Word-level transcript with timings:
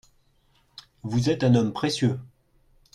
Vous 1.03 1.29
êtes 1.29 1.43
un 1.43 1.53
homme 1.53 1.73
précieux. 1.73 2.19